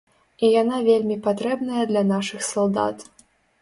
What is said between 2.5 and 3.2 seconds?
салдат.